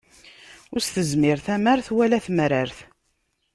[0.73, 2.77] Ur as-tezmir tamart, wala temrart.